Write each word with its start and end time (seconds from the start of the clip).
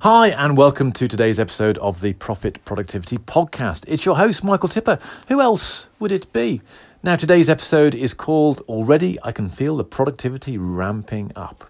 Hi, 0.00 0.28
and 0.28 0.56
welcome 0.56 0.92
to 0.92 1.08
today's 1.08 1.40
episode 1.40 1.78
of 1.78 2.02
the 2.02 2.12
Profit 2.14 2.62
Productivity 2.66 3.16
Podcast. 3.16 3.84
It's 3.88 4.04
your 4.04 4.16
host, 4.16 4.44
Michael 4.44 4.68
Tipper. 4.68 4.98
Who 5.28 5.40
else 5.40 5.88
would 5.98 6.12
it 6.12 6.30
be? 6.32 6.60
Now, 7.02 7.16
today's 7.16 7.48
episode 7.48 7.94
is 7.94 8.12
called 8.12 8.60
Already 8.68 9.16
I 9.22 9.32
Can 9.32 9.48
Feel 9.48 9.76
the 9.76 9.84
Productivity 9.84 10.58
Ramping 10.58 11.32
Up. 11.34 11.64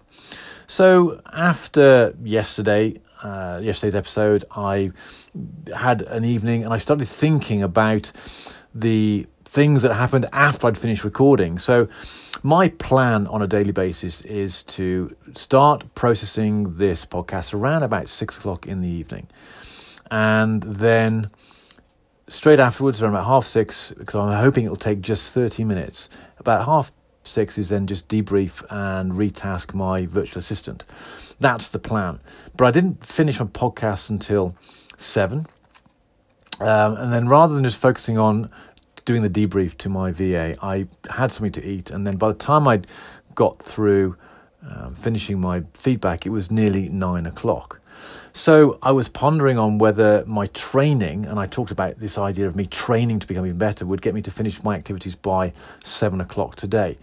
So, 0.67 1.21
after 1.31 2.13
yesterday, 2.21 2.99
uh, 3.23 3.61
yesterday's 3.63 3.95
episode, 3.95 4.43
I 4.51 4.91
had 5.73 6.01
an 6.01 6.25
evening 6.25 6.65
and 6.65 6.73
I 6.73 6.77
started 6.77 7.07
thinking 7.07 7.63
about 7.63 8.11
the 8.73 9.27
things 9.55 9.83
that 9.83 9.95
happened 9.95 10.25
after 10.33 10.67
I'd 10.67 10.77
finished 10.77 11.05
recording. 11.05 11.57
So, 11.57 11.87
my 12.43 12.67
plan 12.67 13.25
on 13.27 13.41
a 13.41 13.47
daily 13.47 13.71
basis 13.71 14.21
is 14.23 14.63
to 14.63 15.15
start 15.33 15.95
processing 15.95 16.73
this 16.75 17.05
podcast 17.05 17.53
around 17.53 17.83
about 17.83 18.09
six 18.09 18.37
o'clock 18.37 18.67
in 18.67 18.81
the 18.81 18.89
evening. 18.89 19.27
And 20.11 20.61
then 20.61 21.31
straight 22.27 22.59
afterwards, 22.59 23.01
around 23.01 23.13
about 23.13 23.27
half 23.27 23.45
six, 23.45 23.93
because 23.97 24.15
I'm 24.15 24.37
hoping 24.37 24.65
it'll 24.65 24.75
take 24.75 24.99
just 24.99 25.31
30 25.31 25.63
minutes, 25.63 26.09
about 26.37 26.65
half 26.65 26.91
six 27.23 27.57
is 27.57 27.69
then 27.69 27.87
just 27.87 28.09
debrief 28.09 28.61
and 28.69 29.13
retask 29.13 29.73
my 29.73 30.05
virtual 30.05 30.39
assistant. 30.39 30.83
That's 31.39 31.69
the 31.69 31.79
plan. 31.79 32.19
But 32.57 32.65
I 32.65 32.71
didn't 32.71 33.05
finish 33.05 33.39
my 33.39 33.45
podcast 33.45 34.09
until 34.09 34.53
seven. 34.97 35.47
Um, 36.59 36.97
and 36.97 37.13
then 37.13 37.27
rather 37.29 37.55
than 37.55 37.63
just 37.63 37.77
focusing 37.77 38.17
on 38.17 38.51
doing 39.05 39.21
the 39.21 39.29
debrief 39.29 39.77
to 39.77 39.89
my 39.89 40.11
VA, 40.11 40.55
I 40.61 40.87
had 41.09 41.31
something 41.31 41.51
to 41.53 41.63
eat, 41.63 41.91
and 41.91 42.05
then 42.05 42.17
by 42.17 42.29
the 42.29 42.37
time 42.37 42.67
I'd 42.67 42.87
got 43.35 43.61
through 43.61 44.17
um, 44.67 44.95
finishing 44.95 45.39
my 45.39 45.63
feedback, 45.73 46.25
it 46.25 46.29
was 46.29 46.51
nearly 46.51 46.89
nine 46.89 47.25
o'clock. 47.25 47.79
So 48.33 48.77
I 48.81 48.91
was 48.91 49.07
pondering 49.07 49.57
on 49.57 49.77
whether 49.77 50.23
my 50.25 50.47
training, 50.47 51.25
and 51.25 51.39
I 51.39 51.45
talked 51.45 51.71
about 51.71 51.99
this 51.99 52.17
idea 52.17 52.47
of 52.47 52.55
me 52.55 52.65
training 52.65 53.19
to 53.19 53.27
become 53.27 53.45
even 53.45 53.57
better, 53.57 53.85
would 53.85 54.01
get 54.01 54.13
me 54.13 54.21
to 54.23 54.31
finish 54.31 54.61
my 54.63 54.75
activities 54.75 55.15
by 55.15 55.53
seven 55.83 56.19
o'clock 56.19 56.55
today. 56.55 56.97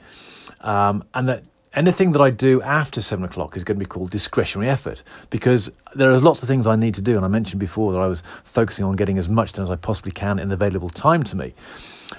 Um, 0.60 1.04
and 1.14 1.28
that 1.28 1.44
anything 1.74 2.12
that 2.12 2.20
I 2.20 2.30
do 2.30 2.60
after 2.62 3.00
seven 3.00 3.24
o'clock 3.24 3.56
is 3.56 3.64
going 3.64 3.76
to 3.76 3.80
be 3.80 3.88
called 3.88 4.10
discretionary 4.10 4.68
effort 4.68 5.02
because 5.30 5.70
there 5.94 6.10
are 6.10 6.18
lots 6.18 6.42
of 6.42 6.48
things 6.48 6.66
I 6.66 6.76
need 6.76 6.94
to 6.94 7.02
do. 7.02 7.16
And 7.16 7.24
I 7.24 7.28
mentioned 7.28 7.60
before 7.60 7.92
that 7.92 7.98
I 7.98 8.06
was 8.06 8.22
focusing 8.44 8.84
on 8.84 8.96
getting 8.96 9.18
as 9.18 9.28
much 9.28 9.52
done 9.52 9.64
as 9.64 9.70
I 9.70 9.76
possibly 9.76 10.12
can 10.12 10.38
in 10.38 10.48
the 10.48 10.54
available 10.54 10.90
time 10.90 11.22
to 11.24 11.36
me. 11.36 11.54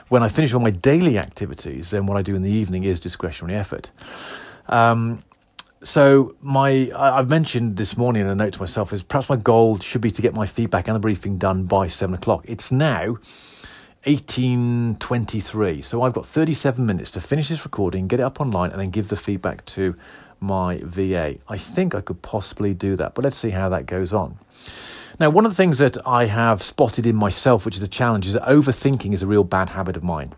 When 0.10 0.24
I 0.24 0.28
finish 0.28 0.54
all 0.54 0.60
my 0.60 0.72
daily 0.72 1.18
activities, 1.18 1.92
then 1.92 2.08
what 2.08 2.18
I 2.18 2.22
do 2.22 2.36
in 2.36 2.42
the 2.42 2.52
evening 2.52 2.84
is 2.84 3.00
discretionary 3.00 3.56
effort. 3.58 3.92
Um, 4.68 5.24
so 5.84 6.36
my 6.42 6.92
I've 6.96 7.30
mentioned 7.30 7.76
this 7.76 7.98
morning 7.98 8.22
in 8.22 8.30
a 8.30 8.36
note 8.36 8.54
to 8.54 8.60
myself 8.60 8.94
is 8.94 9.04
perhaps 9.04 9.30
my 9.30 9.36
goal 9.36 9.78
should 9.80 10.02
be 10.02 10.12
to 10.12 10.22
get 10.22 10.34
my 10.34 10.46
feedback 10.46 10.88
and 10.88 10.96
the 10.96 11.00
briefing 11.00 11.38
done 11.38 11.66
by 11.66 11.88
seven 11.88 12.16
o'clock. 12.16 12.46
It's 12.48 12.72
now 12.72 13.18
1823. 14.06 15.82
So 15.82 16.02
I've 16.02 16.14
got 16.14 16.26
37 16.26 16.86
minutes 16.86 17.12
to 17.12 17.22
finish 17.22 17.50
this 17.50 17.64
recording, 17.64 18.08
get 18.08 18.20
it 18.20 18.24
up 18.24 18.42
online, 18.42 18.72
and 18.72 18.80
then 18.80 18.90
give 18.90 19.08
the 19.08 19.16
feedback 19.16 19.66
to 19.68 19.96
my 20.40 20.82
VA. 20.84 21.38
I 21.48 21.58
think 21.58 21.96
I 21.96 22.02
could 22.02 22.22
possibly 22.22 22.74
do 22.74 22.96
that, 22.98 23.16
but 23.16 23.24
let's 23.24 23.38
see 23.38 23.52
how 23.52 23.70
that 23.70 23.86
goes 23.86 24.12
on. 24.12 24.40
Now, 25.20 25.30
one 25.30 25.46
of 25.46 25.52
the 25.52 25.56
things 25.56 25.78
that 25.78 25.98
I 26.06 26.26
have 26.26 26.62
spotted 26.62 27.06
in 27.06 27.16
myself, 27.16 27.66
which 27.66 27.78
is 27.78 27.82
a 27.82 27.88
challenge, 27.88 28.28
is 28.28 28.34
that 28.34 28.44
overthinking 28.44 29.14
is 29.14 29.22
a 29.22 29.28
real 29.28 29.44
bad 29.44 29.70
habit 29.70 29.96
of 29.96 30.04
mine. 30.04 30.34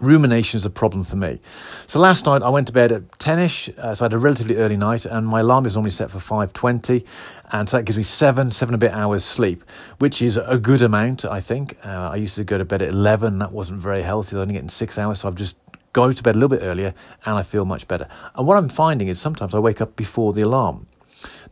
Rumination 0.00 0.58
is 0.58 0.64
a 0.64 0.70
problem 0.70 1.02
for 1.02 1.16
me. 1.16 1.40
So 1.88 1.98
last 1.98 2.24
night 2.24 2.42
I 2.42 2.50
went 2.50 2.68
to 2.68 2.72
bed 2.72 2.92
at 2.92 3.10
10ish, 3.18 3.76
uh, 3.78 3.94
so 3.94 4.04
I 4.04 4.06
had 4.06 4.12
a 4.12 4.18
relatively 4.18 4.56
early 4.56 4.76
night, 4.76 5.04
and 5.04 5.26
my 5.26 5.40
alarm 5.40 5.66
is 5.66 5.74
normally 5.74 5.90
set 5.90 6.10
for 6.10 6.18
5.20, 6.18 7.04
and 7.50 7.68
so 7.68 7.76
that 7.76 7.82
gives 7.82 7.96
me 7.96 8.04
seven, 8.04 8.52
seven 8.52 8.74
a 8.74 8.78
bit 8.78 8.92
hours 8.92 9.24
sleep, 9.24 9.64
which 9.98 10.22
is 10.22 10.36
a 10.36 10.56
good 10.56 10.82
amount, 10.82 11.24
I 11.24 11.40
think. 11.40 11.76
Uh, 11.84 12.10
I 12.12 12.16
used 12.16 12.36
to 12.36 12.44
go 12.44 12.58
to 12.58 12.64
bed 12.64 12.80
at 12.82 12.90
11, 12.90 13.38
that 13.38 13.50
wasn't 13.50 13.80
very 13.80 14.02
healthy, 14.02 14.36
I 14.36 14.38
was 14.38 14.42
only 14.42 14.54
getting 14.54 14.68
six 14.68 14.98
hours, 14.98 15.20
so 15.20 15.28
I've 15.28 15.34
just 15.34 15.56
go 15.92 16.12
to 16.12 16.22
bed 16.22 16.36
a 16.36 16.38
little 16.38 16.56
bit 16.56 16.64
earlier, 16.64 16.94
and 17.24 17.34
I 17.34 17.42
feel 17.42 17.64
much 17.64 17.88
better. 17.88 18.06
And 18.36 18.46
what 18.46 18.56
I'm 18.56 18.68
finding 18.68 19.08
is 19.08 19.20
sometimes 19.20 19.52
I 19.52 19.58
wake 19.58 19.80
up 19.80 19.96
before 19.96 20.32
the 20.32 20.42
alarm. 20.42 20.86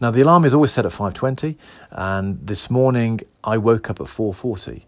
Now 0.00 0.10
the 0.10 0.20
alarm 0.20 0.44
is 0.44 0.54
always 0.54 0.72
set 0.72 0.86
at 0.86 0.92
5:20 0.92 1.56
and 1.90 2.46
this 2.46 2.70
morning 2.70 3.20
I 3.42 3.56
woke 3.58 3.90
up 3.90 4.00
at 4.00 4.06
4:40 4.06 4.84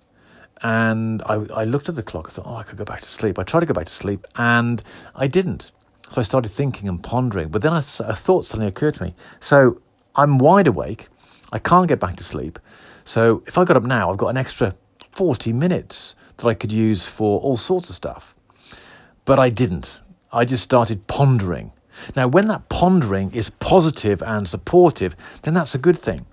and 0.62 1.22
I, 1.22 1.34
I 1.54 1.64
looked 1.64 1.88
at 1.88 1.94
the 1.94 2.02
clock. 2.02 2.28
I 2.28 2.30
thought, 2.30 2.46
oh, 2.46 2.56
I 2.56 2.62
could 2.62 2.78
go 2.78 2.84
back 2.84 3.00
to 3.00 3.06
sleep. 3.06 3.38
I 3.38 3.42
tried 3.42 3.60
to 3.60 3.66
go 3.66 3.74
back 3.74 3.86
to 3.86 3.92
sleep, 3.92 4.26
and 4.36 4.82
I 5.14 5.26
didn't. 5.26 5.70
So 6.12 6.20
I 6.20 6.22
started 6.22 6.50
thinking 6.50 6.88
and 6.88 7.02
pondering. 7.02 7.48
But 7.48 7.62
then 7.62 7.72
a, 7.72 7.84
a 8.00 8.16
thought 8.16 8.46
suddenly 8.46 8.68
occurred 8.68 8.94
to 8.94 9.04
me. 9.04 9.14
So 9.40 9.80
I'm 10.16 10.38
wide 10.38 10.66
awake. 10.66 11.08
I 11.52 11.58
can't 11.58 11.88
get 11.88 12.00
back 12.00 12.16
to 12.16 12.24
sleep. 12.24 12.58
So 13.04 13.42
if 13.46 13.56
I 13.56 13.64
got 13.64 13.76
up 13.76 13.84
now, 13.84 14.10
I've 14.10 14.18
got 14.18 14.28
an 14.28 14.36
extra 14.36 14.74
40 15.12 15.52
minutes 15.52 16.14
that 16.36 16.46
I 16.46 16.54
could 16.54 16.72
use 16.72 17.06
for 17.06 17.40
all 17.40 17.56
sorts 17.56 17.88
of 17.88 17.96
stuff. 17.96 18.34
But 19.24 19.38
I 19.38 19.50
didn't. 19.50 20.00
I 20.32 20.44
just 20.44 20.62
started 20.62 21.06
pondering. 21.06 21.72
Now, 22.14 22.28
when 22.28 22.48
that 22.48 22.68
pondering 22.68 23.32
is 23.32 23.50
positive 23.50 24.22
and 24.22 24.48
supportive, 24.48 25.16
then 25.42 25.54
that's 25.54 25.74
a 25.74 25.78
good 25.78 25.98
thing. 25.98 26.26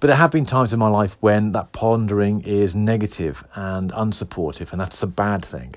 But 0.00 0.06
there 0.08 0.16
have 0.16 0.30
been 0.30 0.46
times 0.46 0.72
in 0.72 0.78
my 0.78 0.88
life 0.88 1.16
when 1.20 1.52
that 1.52 1.72
pondering 1.72 2.40
is 2.40 2.74
negative 2.74 3.44
and 3.54 3.92
unsupportive, 3.92 4.72
and 4.72 4.80
that's 4.80 5.02
a 5.02 5.06
bad 5.06 5.44
thing. 5.44 5.74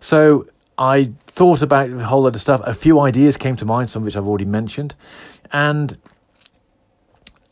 So 0.00 0.46
I 0.76 1.12
thought 1.26 1.62
about 1.62 1.90
a 1.90 2.06
whole 2.06 2.22
lot 2.22 2.34
of 2.34 2.40
stuff. 2.40 2.60
A 2.64 2.74
few 2.74 2.98
ideas 2.98 3.36
came 3.36 3.56
to 3.56 3.64
mind, 3.64 3.90
some 3.90 4.02
of 4.02 4.06
which 4.06 4.16
I've 4.16 4.26
already 4.26 4.46
mentioned, 4.46 4.94
and 5.52 5.96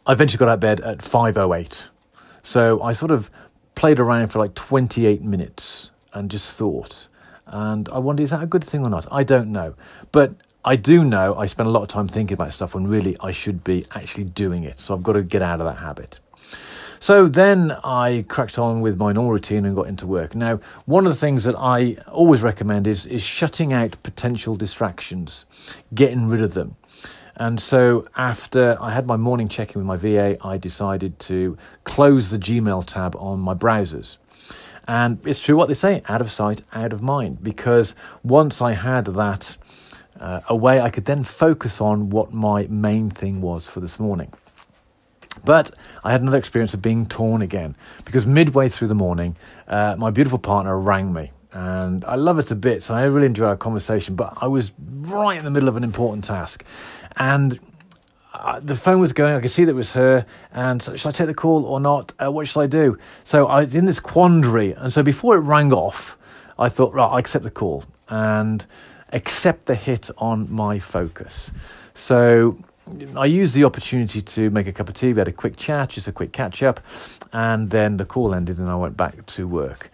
I 0.04 0.12
eventually 0.12 0.38
got 0.38 0.48
out 0.48 0.54
of 0.54 0.60
bed 0.60 0.80
at 0.80 0.98
5:08. 0.98 1.84
So 2.42 2.82
I 2.82 2.92
sort 2.92 3.10
of 3.10 3.30
played 3.74 4.00
around 4.00 4.28
for 4.28 4.40
like 4.40 4.54
28 4.54 5.22
minutes 5.22 5.90
and 6.12 6.30
just 6.30 6.56
thought. 6.56 7.06
And 7.46 7.88
I 7.90 7.98
wonder, 7.98 8.22
is 8.22 8.30
that 8.30 8.42
a 8.42 8.46
good 8.46 8.64
thing 8.64 8.82
or 8.82 8.90
not? 8.90 9.06
I 9.12 9.22
don't 9.22 9.52
know. 9.52 9.74
But 10.10 10.34
I 10.68 10.76
do 10.76 11.02
know 11.02 11.34
I 11.34 11.46
spend 11.46 11.66
a 11.66 11.72
lot 11.72 11.80
of 11.80 11.88
time 11.88 12.08
thinking 12.08 12.34
about 12.34 12.52
stuff 12.52 12.74
when 12.74 12.86
really 12.86 13.16
I 13.20 13.32
should 13.32 13.64
be 13.64 13.86
actually 13.92 14.24
doing 14.24 14.64
it. 14.64 14.78
So 14.78 14.94
I've 14.94 15.02
got 15.02 15.14
to 15.14 15.22
get 15.22 15.40
out 15.40 15.62
of 15.62 15.66
that 15.66 15.80
habit. 15.80 16.20
So 17.00 17.26
then 17.26 17.72
I 17.82 18.26
cracked 18.28 18.58
on 18.58 18.82
with 18.82 18.98
my 18.98 19.12
normal 19.12 19.32
routine 19.32 19.64
and 19.64 19.74
got 19.74 19.86
into 19.86 20.06
work. 20.06 20.34
Now, 20.34 20.60
one 20.84 21.06
of 21.06 21.10
the 21.10 21.18
things 21.18 21.44
that 21.44 21.54
I 21.56 21.96
always 22.06 22.42
recommend 22.42 22.86
is, 22.86 23.06
is 23.06 23.22
shutting 23.22 23.72
out 23.72 23.96
potential 24.02 24.56
distractions, 24.56 25.46
getting 25.94 26.28
rid 26.28 26.42
of 26.42 26.52
them. 26.52 26.76
And 27.36 27.58
so 27.58 28.06
after 28.14 28.76
I 28.78 28.90
had 28.90 29.06
my 29.06 29.16
morning 29.16 29.48
check 29.48 29.74
in 29.74 29.80
with 29.80 29.86
my 29.86 29.96
VA, 29.96 30.36
I 30.46 30.58
decided 30.58 31.18
to 31.20 31.56
close 31.84 32.28
the 32.28 32.38
Gmail 32.38 32.84
tab 32.84 33.16
on 33.16 33.40
my 33.40 33.54
browsers. 33.54 34.18
And 34.86 35.18
it's 35.26 35.42
true 35.42 35.56
what 35.56 35.68
they 35.68 35.74
say 35.74 36.02
out 36.08 36.20
of 36.20 36.30
sight, 36.30 36.60
out 36.74 36.92
of 36.92 37.00
mind, 37.00 37.42
because 37.42 37.94
once 38.22 38.60
I 38.60 38.72
had 38.72 39.06
that 39.06 39.56
uh, 40.20 40.40
a 40.48 40.56
way 40.56 40.80
I 40.80 40.90
could 40.90 41.04
then 41.04 41.24
focus 41.24 41.80
on 41.80 42.10
what 42.10 42.32
my 42.32 42.66
main 42.68 43.10
thing 43.10 43.40
was 43.40 43.66
for 43.68 43.80
this 43.80 43.98
morning. 43.98 44.32
But 45.44 45.70
I 46.04 46.10
had 46.12 46.20
another 46.20 46.38
experience 46.38 46.74
of 46.74 46.82
being 46.82 47.06
torn 47.06 47.42
again 47.42 47.76
because 48.04 48.26
midway 48.26 48.68
through 48.68 48.88
the 48.88 48.94
morning, 48.94 49.36
uh, 49.68 49.94
my 49.98 50.10
beautiful 50.10 50.38
partner 50.38 50.78
rang 50.78 51.12
me. 51.12 51.30
And 51.52 52.04
I 52.04 52.16
love 52.16 52.38
it 52.38 52.50
a 52.50 52.54
bit, 52.54 52.82
so 52.82 52.94
I 52.94 53.04
really 53.04 53.26
enjoy 53.26 53.46
our 53.46 53.56
conversation. 53.56 54.14
But 54.16 54.34
I 54.36 54.46
was 54.46 54.72
right 54.78 55.38
in 55.38 55.44
the 55.44 55.50
middle 55.50 55.68
of 55.68 55.76
an 55.76 55.84
important 55.84 56.24
task. 56.24 56.64
And 57.16 57.58
uh, 58.34 58.60
the 58.60 58.74
phone 58.74 59.00
was 59.00 59.12
going. 59.12 59.34
I 59.34 59.40
could 59.40 59.50
see 59.50 59.64
that 59.64 59.72
it 59.72 59.74
was 59.74 59.92
her. 59.92 60.26
And 60.52 60.82
so, 60.82 60.94
should 60.96 61.08
I 61.08 61.12
take 61.12 61.26
the 61.26 61.34
call 61.34 61.64
or 61.64 61.80
not? 61.80 62.12
Uh, 62.22 62.30
what 62.30 62.46
should 62.46 62.60
I 62.60 62.66
do? 62.66 62.98
So 63.24 63.46
I 63.46 63.64
was 63.64 63.74
in 63.74 63.86
this 63.86 64.00
quandary. 64.00 64.72
And 64.72 64.92
so 64.92 65.02
before 65.02 65.36
it 65.36 65.40
rang 65.40 65.72
off, 65.72 66.18
I 66.58 66.68
thought, 66.68 66.92
right, 66.92 67.06
I 67.06 67.18
accept 67.18 67.44
the 67.44 67.50
call. 67.50 67.84
And 68.08 68.66
accept 69.12 69.66
the 69.66 69.74
hit 69.74 70.10
on 70.18 70.50
my 70.52 70.78
focus. 70.78 71.52
So 71.94 72.58
I 73.16 73.26
used 73.26 73.54
the 73.54 73.64
opportunity 73.64 74.22
to 74.22 74.50
make 74.50 74.66
a 74.66 74.72
cup 74.72 74.88
of 74.88 74.94
tea. 74.94 75.12
We 75.12 75.18
had 75.18 75.28
a 75.28 75.32
quick 75.32 75.56
chat, 75.56 75.90
just 75.90 76.08
a 76.08 76.12
quick 76.12 76.32
catch 76.32 76.62
up, 76.62 76.80
and 77.32 77.70
then 77.70 77.96
the 77.96 78.06
call 78.06 78.34
ended 78.34 78.58
and 78.58 78.68
I 78.68 78.76
went 78.76 78.96
back 78.96 79.26
to 79.26 79.46
work. 79.46 79.90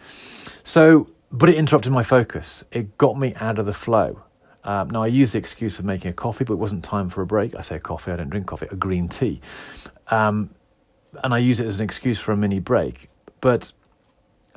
So, 0.62 1.08
but 1.32 1.48
it 1.48 1.56
interrupted 1.56 1.92
my 1.92 2.02
focus. 2.02 2.64
It 2.70 2.96
got 2.98 3.18
me 3.18 3.34
out 3.36 3.58
of 3.58 3.66
the 3.66 3.72
flow. 3.72 4.22
Um, 4.64 4.90
now, 4.90 5.02
I 5.02 5.08
used 5.08 5.34
the 5.34 5.38
excuse 5.38 5.78
of 5.78 5.84
making 5.84 6.10
a 6.10 6.14
coffee, 6.14 6.44
but 6.44 6.54
it 6.54 6.58
wasn't 6.58 6.82
time 6.82 7.10
for 7.10 7.20
a 7.20 7.26
break. 7.26 7.54
I 7.54 7.62
say 7.62 7.78
coffee, 7.78 8.12
I 8.12 8.16
don't 8.16 8.30
drink 8.30 8.46
coffee, 8.46 8.66
a 8.70 8.76
green 8.76 9.08
tea. 9.08 9.40
Um, 10.08 10.50
and 11.22 11.34
I 11.34 11.38
use 11.38 11.60
it 11.60 11.66
as 11.66 11.80
an 11.80 11.84
excuse 11.84 12.18
for 12.18 12.32
a 12.32 12.36
mini 12.36 12.60
break. 12.60 13.10
But 13.40 13.72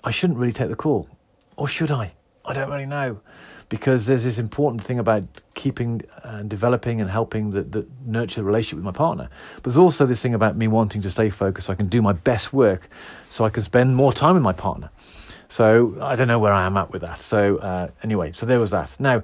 I 0.04 0.12
shouldn't 0.12 0.40
really 0.40 0.54
take 0.54 0.70
the 0.70 0.76
call. 0.76 1.10
Or 1.58 1.68
should 1.68 1.92
I? 1.92 2.14
I 2.46 2.54
don't 2.54 2.70
really 2.70 2.86
know 2.86 3.20
because 3.70 4.06
there's 4.06 4.24
this 4.24 4.40
important 4.40 4.84
thing 4.84 5.00
about 5.00 5.24
keeping 5.54 6.02
and 6.24 6.50
developing 6.50 7.02
and 7.02 7.10
helping 7.10 7.52
the 7.52 7.86
nurture 8.06 8.42
the 8.42 8.46
relationship 8.46 8.78
with 8.78 8.86
my 8.86 8.92
partner. 8.92 9.30
But 9.56 9.64
there's 9.64 9.78
also 9.78 10.06
this 10.06 10.22
thing 10.22 10.34
about 10.34 10.56
me 10.56 10.68
wanting 10.68 11.02
to 11.02 11.10
stay 11.10 11.30
focused 11.30 11.68
so 11.68 11.74
I 11.74 11.76
can 11.76 11.88
do 11.88 12.02
my 12.02 12.14
best 12.14 12.54
work 12.54 12.90
so 13.30 13.44
I 13.44 13.50
can 13.50 13.64
spend 13.64 13.96
more 13.96 14.14
time 14.14 14.36
with 14.36 14.44
my 14.44 14.54
partner. 14.54 14.90
So 15.50 15.98
I 16.02 16.16
don't 16.16 16.28
know 16.28 16.40
where 16.40 16.54
I 16.54 16.66
am 16.66 16.78
at 16.78 16.92
with 16.92 17.02
that. 17.02 17.20
So 17.20 17.58
uh, 17.58 17.90
anyway, 18.04 18.32
so 18.34 18.46
there 18.46 18.60
was 18.60 18.72
that. 18.72 18.98
Now, 19.00 19.24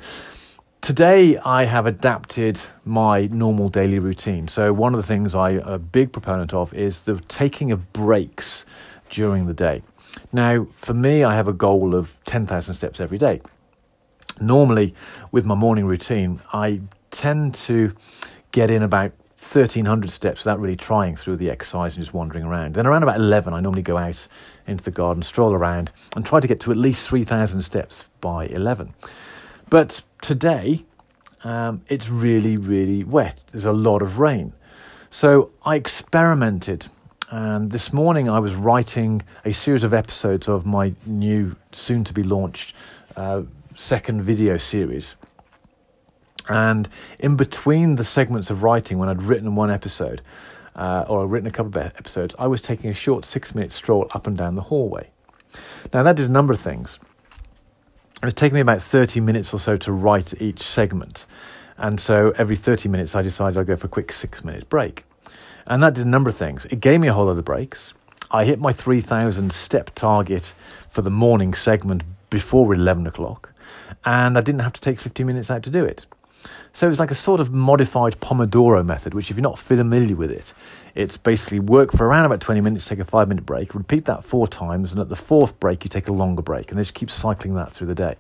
today 0.81 1.38
I 1.38 1.63
have 1.63 1.86
adapted 1.86 2.60
my 2.84 3.28
normal 3.28 3.69
daily 3.69 4.00
routine. 4.00 4.48
So 4.48 4.74
one 4.74 4.94
of 4.94 4.98
the 5.01 5.07
things 5.07 5.36
I'm 5.36 5.60
a 5.60 5.80
big 5.80 6.12
proponent 6.12 6.54
of 6.54 6.74
is 6.74 7.04
the 7.04 7.19
taking 7.28 7.72
of 7.72 7.94
breaks 7.94 8.66
during 9.10 9.48
the 9.48 9.54
day. 9.54 9.84
Now, 10.31 10.68
for 10.75 10.94
me, 10.94 11.24
I 11.24 11.36
have 11.36 11.48
a 11.48 11.54
goal 11.54 11.96
of 11.96 12.19
10,000 12.25 12.74
steps 12.74 13.00
every 13.00 13.18
day. 13.18 13.42
Normally, 14.39 14.95
with 15.31 15.45
my 15.45 15.56
morning 15.56 15.85
routine, 15.85 16.41
I 16.51 16.81
tend 17.12 17.56
to 17.56 17.94
get 18.51 18.69
in 18.69 18.83
about 18.83 19.12
1300 19.44 20.09
steps 20.09 20.41
without 20.41 20.59
really 20.59 20.75
trying 20.75 21.15
through 21.15 21.38
the 21.38 21.50
exercise 21.50 21.95
and 21.95 22.06
just 22.06 22.13
wandering 22.13 22.45
around. 22.45 22.75
Then 22.75 22.88
around 22.88 23.03
about 23.03 23.18
11, 23.18 23.53
I 23.53 23.59
normally 23.59 23.81
go 23.81 23.97
out 23.97 24.27
into 24.65 24.83
the 24.83 24.91
garden, 24.91 25.21
stroll 25.21 25.53
around, 25.53 25.91
and 26.15 26.25
try 26.25 26.39
to 26.39 26.47
get 26.47 26.59
to 26.62 26.71
at 26.71 26.77
least 26.77 27.09
3000 27.09 27.62
steps 27.62 28.09
by 28.21 28.47
11. 28.47 28.94
But 29.69 30.03
today, 30.21 30.86
um, 31.44 31.81
it's 31.88 32.09
really, 32.09 32.57
really 32.57 33.03
wet. 33.03 33.39
There's 33.51 33.65
a 33.65 33.74
lot 33.74 34.01
of 34.01 34.19
rain. 34.19 34.53
So 35.09 35.51
I 35.63 35.75
experimented. 35.75 36.88
And 37.29 37.71
this 37.71 37.91
morning 37.91 38.29
I 38.29 38.39
was 38.39 38.56
writing 38.56 39.24
a 39.44 39.51
series 39.51 39.83
of 39.83 39.94
episodes 39.94 40.47
of 40.47 40.65
my 40.65 40.94
new, 41.06 41.56
soon 41.71 42.03
to 42.06 42.13
be 42.13 42.24
launched 42.24 42.75
uh, 43.15 43.44
second 43.75 44.22
video 44.24 44.58
series. 44.58 45.16
And 46.50 46.90
in 47.20 47.38
between 47.38 47.96
the 47.96 48.04
segments 48.04 48.50
of 48.50 48.64
writing, 48.64 48.98
when 48.98 49.10
I'd 49.10 49.22
written 49.22 49.56
one 49.56 49.72
episode, 49.72 50.22
uh, 50.75 51.06
or 51.08 51.24
I'd 51.24 51.31
written 51.31 51.48
a 51.48 51.52
couple 51.52 51.70
of 51.70 51.78
episodes, 51.78 52.36
I 52.38 52.48
was 52.48 52.62
taking 52.62 52.90
a 52.90 52.94
short 52.94 53.25
six 53.25 53.56
minute 53.56 53.72
stroll 53.72 54.08
up 54.12 54.28
and 54.28 54.38
down 54.38 54.56
the 54.56 54.64
hallway. 54.64 55.10
Now, 55.94 56.04
that 56.04 56.16
did 56.16 56.30
a 56.30 56.31
number 56.31 56.52
of 56.52 56.60
things. 56.60 57.00
It 58.22 58.25
was 58.25 58.34
taking 58.34 58.56
me 58.56 58.62
about 58.62 58.81
30 58.81 59.20
minutes 59.20 59.54
or 59.54 59.60
so 59.60 59.78
to 59.78 59.92
write 59.92 60.42
each 60.42 60.62
segment. 60.62 61.25
And 61.78 62.00
so 62.00 62.34
every 62.38 62.56
30 62.56 62.90
minutes, 62.90 63.16
I 63.16 63.22
decided 63.22 63.60
I'd 63.60 63.68
go 63.68 63.75
for 63.75 63.88
a 63.88 63.90
quick 63.90 64.12
six 64.12 64.44
minute 64.44 64.70
break. 64.70 65.06
And 65.68 65.81
that 65.84 65.94
did 65.94 66.06
a 66.06 66.10
number 66.10 66.30
of 66.30 66.36
things. 66.36 66.66
It 66.66 66.80
gave 66.80 67.00
me 67.00 67.08
a 67.08 67.14
whole 67.14 67.25
lot 67.25 67.38
of 67.38 67.46
breaks. 67.46 67.94
I 68.31 68.46
hit 68.46 68.60
my 68.60 68.74
3,000 68.74 69.54
step 69.54 69.92
target 69.94 70.54
for 70.90 71.02
the 71.02 71.12
morning 71.12 71.54
segment 71.54 72.04
before 72.33 72.74
11 72.74 73.06
o'clock. 73.06 73.53
And 74.03 74.38
I 74.38 74.41
didn't 74.41 74.62
have 74.62 74.74
to 74.74 74.81
take 74.81 75.00
15 75.00 75.27
minutes 75.27 75.51
out 75.51 75.62
to 75.63 75.69
do 75.69 75.85
it. 75.85 76.07
So 76.74 76.89
it's 76.89 77.00
like 77.00 77.12
a 77.12 77.15
sort 77.15 77.39
of 77.39 77.53
modified 77.53 78.19
Pomodoro 78.19 78.83
method, 78.83 79.13
which, 79.13 79.30
if 79.30 79.38
you're 79.38 79.44
not 79.44 79.59
familiar 79.59 80.15
with 80.15 80.31
it, 80.31 80.51
it's 80.95 81.15
basically 81.15 81.59
work 81.59 81.91
for 81.91 82.07
around 82.07 82.25
about 82.25 82.41
20 82.41 82.59
minutes, 82.59 82.88
take 82.88 82.97
a 82.97 83.06
five 83.06 83.27
minute 83.27 83.45
break, 83.45 83.75
repeat 83.75 84.06
that 84.06 84.24
four 84.24 84.47
times, 84.47 84.91
and 84.91 85.00
at 85.00 85.09
the 85.09 85.15
fourth 85.15 85.59
break, 85.59 85.83
you 85.83 85.89
take 85.89 86.07
a 86.07 86.13
longer 86.13 86.41
break, 86.41 86.71
and 86.71 86.80
they 86.80 86.81
just 86.81 86.95
keep 86.95 87.12
cycling 87.12 87.53
that 87.53 87.71
through 87.71 87.88
the 87.88 87.95
day. 87.95 88.15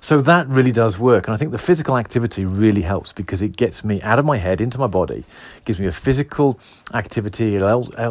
So 0.00 0.20
that 0.22 0.48
really 0.48 0.72
does 0.72 0.98
work. 0.98 1.28
And 1.28 1.34
I 1.34 1.36
think 1.36 1.52
the 1.52 1.58
physical 1.58 1.96
activity 1.96 2.44
really 2.44 2.82
helps 2.82 3.12
because 3.12 3.40
it 3.40 3.56
gets 3.56 3.84
me 3.84 4.02
out 4.02 4.18
of 4.18 4.24
my 4.24 4.36
head 4.36 4.60
into 4.60 4.76
my 4.76 4.88
body, 4.88 5.24
gives 5.64 5.78
me 5.78 5.86
a 5.86 5.92
physical 5.92 6.58
activity. 6.92 7.54
It 7.54 7.62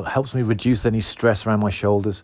helps 0.07 0.33
me 0.33 0.41
reduce 0.41 0.85
any 0.85 1.01
stress 1.01 1.45
around 1.45 1.59
my 1.59 1.69
shoulders. 1.69 2.23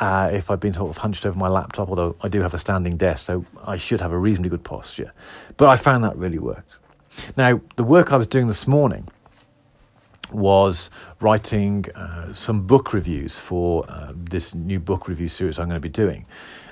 Uh, 0.00 0.30
if 0.32 0.50
I've 0.50 0.60
been 0.60 0.72
sort 0.72 0.90
of 0.90 0.96
hunched 0.96 1.26
over 1.26 1.38
my 1.38 1.48
laptop, 1.48 1.90
although 1.90 2.16
I 2.22 2.28
do 2.28 2.40
have 2.40 2.54
a 2.54 2.58
standing 2.58 2.96
desk, 2.96 3.26
so 3.26 3.44
I 3.66 3.76
should 3.76 4.00
have 4.00 4.12
a 4.12 4.18
reasonably 4.18 4.48
good 4.48 4.64
posture. 4.64 5.12
But 5.58 5.68
I 5.68 5.76
found 5.76 6.02
that 6.04 6.16
really 6.16 6.38
worked. 6.38 6.76
Now, 7.36 7.60
the 7.76 7.84
work 7.84 8.10
I 8.10 8.16
was 8.16 8.26
doing 8.26 8.46
this 8.46 8.66
morning 8.66 9.06
was 10.32 10.90
writing 11.20 11.84
uh, 11.94 12.32
some 12.32 12.66
book 12.66 12.94
reviews 12.94 13.38
for 13.38 13.84
uh, 13.88 14.12
this 14.14 14.54
new 14.54 14.80
book 14.80 15.06
review 15.06 15.28
series 15.28 15.58
I'm 15.58 15.68
going 15.68 15.76
to 15.76 15.80
be 15.80 15.88
doing. 15.88 16.26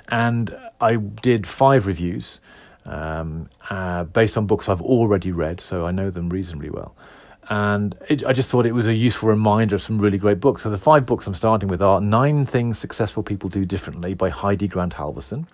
And 0.07 0.57
I 0.81 0.95
did 0.95 1.45
five 1.45 1.85
reviews 1.85 2.39
um, 2.85 3.47
uh, 3.69 4.05
based 4.05 4.37
on 4.37 4.47
books 4.47 4.67
I've 4.69 4.81
already 4.81 5.31
read, 5.31 5.61
so 5.61 5.85
I 5.85 5.91
know 5.91 6.09
them 6.09 6.29
reasonably 6.29 6.71
well. 6.71 6.95
And 7.49 7.97
it, 8.07 8.23
I 8.25 8.33
just 8.33 8.49
thought 8.49 8.67
it 8.67 8.73
was 8.73 8.85
a 8.85 8.93
useful 8.93 9.27
reminder 9.27 9.75
of 9.75 9.81
some 9.81 9.99
really 9.99 10.19
great 10.19 10.39
books. 10.39 10.63
So 10.63 10.69
the 10.69 10.77
five 10.77 11.07
books 11.07 11.25
I'm 11.25 11.33
starting 11.33 11.67
with 11.67 11.81
are 11.81 11.99
Nine 11.99 12.45
Things 12.45 12.77
Successful 12.77 13.23
People 13.23 13.49
Do 13.49 13.65
Differently 13.65 14.13
by 14.13 14.29
Heidi 14.29 14.67
Grant 14.67 14.93
Halvorson, 14.93 15.47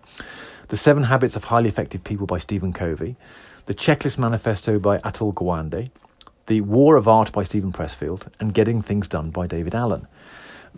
The 0.67 0.77
Seven 0.77 1.03
Habits 1.03 1.37
of 1.37 1.45
Highly 1.45 1.69
Effective 1.69 2.03
People 2.03 2.27
by 2.27 2.37
Stephen 2.37 2.73
Covey, 2.73 3.15
The 3.67 3.73
Checklist 3.73 4.17
Manifesto 4.17 4.77
by 4.77 4.97
Atul 4.99 5.33
Gawande, 5.33 5.89
The 6.47 6.61
War 6.61 6.97
of 6.97 7.07
Art 7.07 7.31
by 7.31 7.43
Steven 7.43 7.71
Pressfield, 7.71 8.27
and 8.41 8.53
Getting 8.53 8.81
Things 8.81 9.07
Done 9.07 9.29
by 9.29 9.47
David 9.47 9.73
Allen 9.73 10.07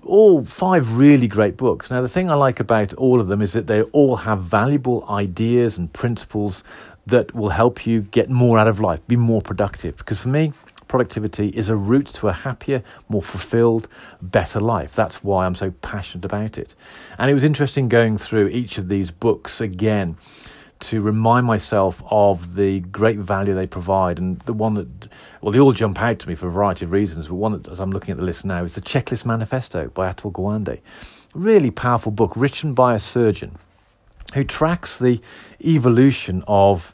all 0.03 0.45
five 0.45 0.93
really 0.93 1.27
great 1.27 1.57
books. 1.57 1.89
Now, 1.89 2.01
the 2.01 2.07
thing 2.07 2.29
I 2.29 2.35
like 2.35 2.59
about 2.59 2.93
all 2.93 3.19
of 3.19 3.27
them 3.27 3.41
is 3.41 3.53
that 3.53 3.65
they 3.65 3.81
all 3.81 4.17
have 4.17 4.43
valuable 4.43 5.03
ideas 5.09 5.77
and 5.77 5.91
principles 5.91 6.63
that 7.07 7.33
will 7.33 7.49
help 7.49 7.87
you 7.87 8.01
get 8.01 8.29
more 8.29 8.59
out 8.59 8.67
of 8.67 8.79
life, 8.79 9.05
be 9.07 9.15
more 9.15 9.41
productive. 9.41 9.97
Because 9.97 10.21
for 10.21 10.29
me, 10.29 10.53
productivity 10.87 11.49
is 11.49 11.69
a 11.69 11.75
route 11.75 12.07
to 12.07 12.27
a 12.27 12.33
happier, 12.33 12.83
more 13.09 13.21
fulfilled, 13.21 13.87
better 14.21 14.59
life. 14.59 14.93
That's 14.93 15.23
why 15.23 15.45
I'm 15.45 15.55
so 15.55 15.71
passionate 15.81 16.25
about 16.25 16.57
it. 16.57 16.75
And 17.17 17.29
it 17.29 17.33
was 17.33 17.43
interesting 17.43 17.89
going 17.89 18.17
through 18.17 18.47
each 18.47 18.77
of 18.77 18.89
these 18.89 19.11
books 19.11 19.61
again 19.61 20.17
to 20.79 21.01
remind 21.01 21.45
myself 21.45 22.03
of 22.09 22.55
the 22.55 22.81
great 22.81 23.17
value 23.17 23.55
they 23.55 23.67
provide. 23.67 24.19
And 24.19 24.39
the 24.41 24.53
one 24.53 24.75
that, 24.75 25.07
well, 25.41 25.51
they 25.51 25.59
all 25.59 25.73
jump 25.73 25.99
out 26.01 26.19
to 26.19 26.29
me 26.29 26.35
for 26.35 26.47
a 26.47 26.51
variety 26.51 26.85
of 26.85 26.91
reasons, 26.91 27.27
but 27.27 27.35
one 27.35 27.53
that, 27.53 27.67
as 27.71 27.79
I'm 27.79 27.91
looking 27.91 28.11
at 28.11 28.17
the 28.17 28.23
list 28.23 28.45
now, 28.45 28.63
is 28.63 28.75
the 28.75 28.81
Checklist 28.81 29.25
Manifesto 29.25 29.87
by 29.89 30.11
Atul 30.11 30.31
Gawande. 30.31 30.79
Really 31.33 31.71
powerful 31.71 32.11
book 32.11 32.33
written 32.35 32.73
by 32.73 32.93
a 32.93 32.99
surgeon 32.99 33.57
who 34.33 34.43
tracks 34.43 34.99
the 34.99 35.21
evolution 35.63 36.43
of 36.47 36.93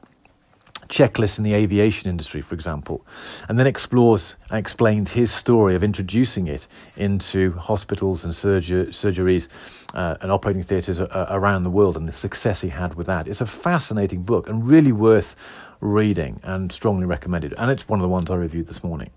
checklists 0.93 1.39
in 1.39 1.43
the 1.43 1.55
aviation 1.55 2.07
industry, 2.07 2.39
for 2.39 2.53
example, 2.53 3.05
and 3.49 3.57
then 3.57 3.65
explores 3.65 4.35
and 4.51 4.59
explains 4.59 5.11
his 5.11 5.31
story 5.31 5.73
of 5.73 5.83
introducing 5.83 6.45
it 6.47 6.67
into 6.95 7.51
hospitals 7.53 8.23
and 8.23 8.31
surger- 8.33 8.89
surgeries 8.89 9.47
uh, 9.95 10.17
and 10.21 10.31
operating 10.31 10.61
theatres 10.61 11.01
uh, 11.01 11.27
around 11.31 11.63
the 11.63 11.71
world 11.71 11.97
and 11.97 12.07
the 12.07 12.13
success 12.13 12.61
he 12.61 12.69
had 12.69 12.93
with 12.93 13.07
that. 13.07 13.27
It's 13.27 13.41
a 13.41 13.47
fascinating 13.47 14.21
book 14.21 14.47
and 14.47 14.67
really 14.67 14.91
worth 14.91 15.35
reading 15.81 16.39
and 16.43 16.71
strongly 16.71 17.07
recommended. 17.07 17.55
And 17.57 17.71
it's 17.71 17.89
one 17.89 17.99
of 17.99 18.03
the 18.03 18.09
ones 18.09 18.29
I 18.29 18.35
reviewed 18.35 18.67
this 18.67 18.83
morning. 18.83 19.09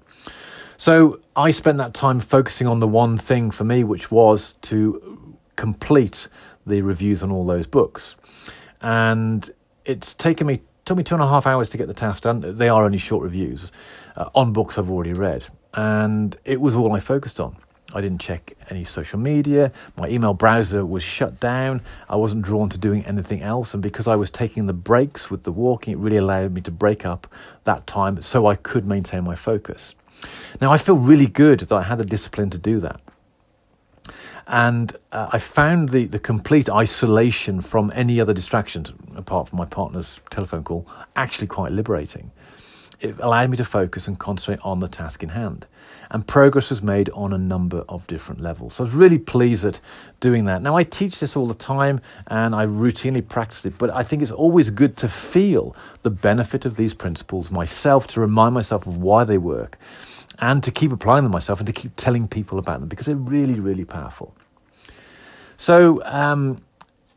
So 0.79 1.21
I 1.37 1.51
spent 1.51 1.79
that 1.79 1.93
time 1.93 2.21
focusing 2.21 2.67
on 2.67 2.81
the 2.81 2.89
one 2.89 3.19
thing 3.19 3.51
for 3.51 3.65
me, 3.65 3.85
which 3.85 4.11
was 4.11 4.55
to 4.63 5.37
complete 5.57 6.29
the 6.67 6.81
reviews 6.83 7.23
on 7.23 7.31
all 7.31 7.45
those 7.47 7.67
books. 7.67 8.17
And 8.81 9.49
it's 9.85 10.15
taken 10.15 10.47
me 10.47 10.63
took 10.87 10.97
me 10.97 11.05
two 11.05 11.15
and 11.15 11.23
a 11.23 11.29
half 11.29 11.47
hours 11.47 11.69
to 11.71 11.77
get 11.77 11.89
the 11.89 11.95
task 11.95 12.23
done. 12.23 12.57
They 12.57 12.69
are 12.71 12.85
only 12.85 12.99
short 12.99 13.25
reviews 13.25 13.71
uh, 14.17 14.31
on 14.35 14.53
books 14.53 14.79
I've 14.79 14.89
already 14.89 15.13
read, 15.13 15.47
and 15.75 16.35
it 16.45 16.61
was 16.61 16.75
all 16.75 16.93
I 16.93 17.01
focused 17.01 17.39
on. 17.41 17.57
I 17.95 18.01
didn't 18.01 18.21
check 18.21 18.55
any 18.69 18.85
social 18.85 19.19
media. 19.19 19.73
My 19.97 20.09
email 20.09 20.35
browser 20.35 20.85
was 20.85 21.03
shut 21.03 21.39
down. 21.39 21.83
I 22.09 22.17
wasn't 22.17 22.43
drawn 22.43 22.69
to 22.71 22.79
doing 22.79 23.05
anything 23.07 23.43
else. 23.43 23.75
And 23.75 23.83
because 23.83 24.09
I 24.09 24.17
was 24.17 24.29
taking 24.29 24.67
the 24.67 24.73
breaks 24.73 25.31
with 25.31 25.45
the 25.45 25.53
walking, 25.53 25.95
it 25.95 25.99
really 25.99 26.17
allowed 26.17 26.53
me 26.53 26.61
to 26.63 26.73
break 26.73 27.07
up 27.07 27.29
that 27.65 27.87
time 27.87 28.21
so 28.23 28.47
I 28.47 28.57
could 28.57 28.87
maintain 28.87 29.23
my 29.23 29.37
focus. 29.37 29.95
Now, 30.61 30.73
I 30.73 30.79
feel 30.79 30.97
really 30.97 31.27
good 31.27 31.61
that 31.61 31.73
I 31.73 31.83
had 31.83 31.99
the 31.99 32.05
discipline 32.05 32.51
to 32.51 32.59
do 32.59 32.81
that. 32.81 33.01
And 34.47 34.95
uh, 35.11 35.29
I 35.33 35.39
found 35.39 35.89
the, 35.89 36.07
the 36.07 36.21
complete 36.21 36.71
isolation 36.71 37.61
from 37.61 37.93
any 37.95 38.21
other 38.21 38.33
distractions, 38.33 38.93
apart 39.17 39.49
from 39.49 39.59
my 39.59 39.65
partner's 39.65 40.21
telephone 40.31 40.63
call, 40.63 40.87
actually 41.17 41.49
quite 41.49 41.73
liberating. 41.73 42.31
It 43.01 43.17
allowed 43.19 43.51
me 43.51 43.57
to 43.57 43.65
focus 43.65 44.07
and 44.07 44.19
concentrate 44.19 44.65
on 44.65 44.81
the 44.81 44.89
task 44.89 45.23
in 45.23 45.31
hand. 45.31 45.67
And 46.11 46.27
progress 46.27 46.71
was 46.71 46.83
made 46.83 47.11
on 47.11 47.33
a 47.33 47.39
number 47.39 47.85
of 47.89 48.07
different 48.07 48.41
levels. 48.41 48.75
So 48.75 48.85
I 48.85 48.87
was 48.87 48.95
really 48.95 49.19
pleased 49.19 49.65
at 49.65 49.81
doing 50.21 50.45
that. 50.45 50.63
Now, 50.63 50.77
I 50.77 50.85
teach 50.85 51.19
this 51.19 51.37
all 51.37 51.49
the 51.49 51.55
time 51.55 52.01
and 52.29 52.55
I 52.55 52.65
routinely 52.67 53.27
practice 53.27 53.67
it, 53.67 53.77
but 53.77 53.91
I 53.91 54.03
think 54.03 54.23
it's 54.23 54.31
always 54.31 54.71
good 54.71 54.97
to 54.99 55.09
feel 55.09 55.75
the 56.03 56.11
benefit 56.11 56.65
of 56.65 56.77
these 56.77 56.95
principles 56.95 57.51
myself, 57.51 58.07
to 58.09 58.21
remind 58.21 58.55
myself 58.55 58.87
of 58.87 58.97
why 58.97 59.25
they 59.25 59.39
work 59.39 59.79
and 60.39 60.63
to 60.63 60.71
keep 60.71 60.93
applying 60.93 61.25
them 61.25 61.33
myself 61.33 61.61
and 61.61 61.67
to 61.67 61.73
keep 61.73 61.93
telling 61.97 62.29
people 62.29 62.59
about 62.59 62.81
them 62.81 62.89
because 62.89 63.07
they're 63.07 63.17
really, 63.17 63.61
really 63.61 63.85
powerful. 63.85 64.35
So 65.57 66.03
um, 66.05 66.63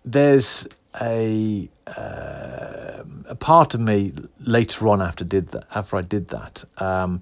there's 0.05 0.67
a 1.01 1.69
uh, 1.87 3.03
a 3.25 3.35
part 3.35 3.73
of 3.73 3.81
me 3.81 4.13
later 4.39 4.87
on 4.87 5.01
after 5.01 5.23
did 5.23 5.49
that 5.49 5.65
after 5.75 5.97
I 5.97 6.01
did 6.01 6.29
that 6.29 6.63
um, 6.77 7.21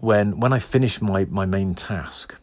when 0.00 0.40
when 0.40 0.52
I 0.52 0.58
finished 0.58 1.02
my 1.02 1.24
my 1.26 1.46
main 1.46 1.74
task. 1.74 2.36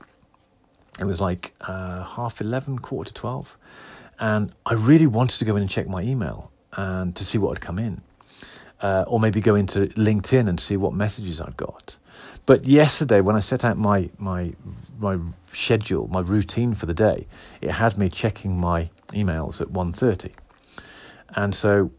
It 0.99 1.05
was 1.05 1.21
like 1.21 1.53
uh, 1.61 2.03
half 2.03 2.41
eleven, 2.41 2.79
quarter 2.79 3.09
to 3.09 3.13
twelve, 3.13 3.55
and 4.19 4.51
I 4.65 4.73
really 4.73 5.05
wanted 5.05 5.37
to 5.39 5.45
go 5.45 5.55
in 5.55 5.61
and 5.61 5.69
check 5.69 5.87
my 5.87 6.01
email 6.01 6.51
and 6.73 7.15
to 7.15 7.23
see 7.23 7.37
what 7.37 7.49
had 7.49 7.61
come 7.61 7.77
in, 7.77 8.01
uh, 8.81 9.05
or 9.07 9.19
maybe 9.19 9.39
go 9.39 9.53
into 9.53 9.87
LinkedIn 9.95 10.49
and 10.49 10.59
see 10.59 10.75
what 10.75 10.93
messages 10.93 11.39
I'd 11.39 11.55
got. 11.55 11.97
But 12.47 12.65
yesterday, 12.65 13.19
when 13.19 13.35
I 13.35 13.41
set 13.41 13.63
out 13.65 13.77
my 13.77 14.09
my 14.17 14.53
my 14.97 15.19
schedule, 15.53 16.07
my 16.07 16.21
routine 16.21 16.73
for 16.73 16.87
the 16.87 16.93
day, 16.93 17.27
it 17.61 17.71
had 17.71 17.97
me 17.97 18.09
checking 18.09 18.57
my 18.57 18.89
emails 19.09 19.61
at 19.61 19.67
1.30. 19.67 20.31
And 21.35 21.53
so 21.53 21.91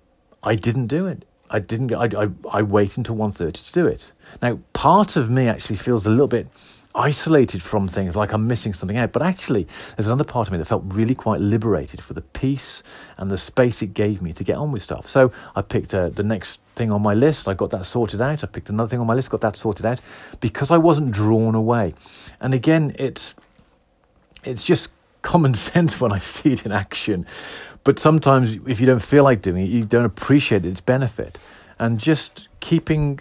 I 0.43 0.55
didn't 0.57 0.87
do 0.87 1.07
it. 1.07 1.25
I 1.51 1.59
didn't. 1.59 1.93
I, 1.95 2.09
I, 2.25 2.29
I 2.51 2.63
wait 2.63 2.97
until 2.97 3.15
1.30 3.17 3.53
to 3.67 3.73
do 3.73 3.87
it. 3.87 4.11
Now, 4.41 4.59
part 4.73 5.17
of 5.17 5.31
me 5.31 5.49
actually 5.49 5.77
feels 5.77 6.07
a 6.07 6.11
little 6.11 6.29
bit 6.29 6.49
isolated 6.95 7.63
from 7.63 7.87
things, 7.87 8.17
like 8.17 8.33
I'm 8.33 8.49
missing 8.49 8.73
something 8.73 8.97
out. 8.97 9.13
But 9.13 9.23
actually, 9.23 9.69
there's 9.97 10.07
another 10.07 10.25
part 10.25 10.49
of 10.49 10.53
me 10.53 10.59
that 10.59 10.65
felt 10.65 10.83
really 10.87 11.15
quite 11.15 11.41
liberated 11.43 12.03
for 12.03 12.15
the 12.15 12.23
peace 12.23 12.83
and 13.19 13.31
the 13.31 13.39
space 13.39 13.83
it 13.83 13.93
gave 13.93 14.23
me 14.23 14.33
to 14.33 14.45
get 14.45 14.57
on 14.57 14.73
with 14.73 14.83
stuff. 14.83 15.09
So 15.09 15.31
I 15.55 15.61
picked 15.63 15.93
uh, 15.93 16.09
the 16.09 16.23
next 16.23 16.59
thing 16.79 16.91
on 16.91 17.03
my 17.03 17.13
list. 17.13 17.49
I 17.49 17.55
got 17.55 17.71
that 17.71 17.85
sorted 17.85 18.21
out. 18.21 18.43
I 18.43 18.47
picked 18.47 18.71
another 18.71 18.89
thing 18.89 19.01
on 19.01 19.07
my 19.07 19.15
list, 19.15 19.31
got 19.31 19.43
that 19.43 19.57
sorted 19.57 19.85
out 19.85 20.01
because 20.41 20.71
I 20.71 20.79
wasn't 20.79 21.11
drawn 21.11 21.55
away. 21.55 21.93
And 22.41 22.55
again, 22.55 22.95
it's 22.99 23.35
it's 24.45 24.65
just 24.65 24.93
common 25.21 25.55
sense 25.71 26.01
when 26.01 26.13
I 26.13 26.19
see 26.19 26.53
it 26.53 26.65
in 26.65 26.73
action. 26.73 27.27
But 27.85 27.99
sometimes, 27.99 28.59
if 28.67 28.81
you 28.81 28.87
don't 28.87 29.03
feel 29.03 29.25
like 29.25 29.43
doing 29.43 29.63
it, 29.65 29.71
you 29.71 29.85
don't 29.85 30.05
appreciate 30.05 30.65
its 30.65 30.81
benefit. 30.81 31.39
And 31.79 31.99
just 31.99 32.49
keeping 32.61 33.21